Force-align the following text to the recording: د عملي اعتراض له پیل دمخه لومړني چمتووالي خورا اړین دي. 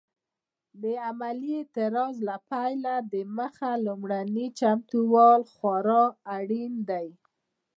د 0.81 0.83
عملي 1.07 1.51
اعتراض 1.61 2.15
له 2.27 2.35
پیل 2.49 2.83
دمخه 3.13 3.71
لومړني 3.85 4.47
چمتووالي 4.59 5.45
خورا 5.53 6.03
اړین 6.37 6.73
دي. 6.89 7.07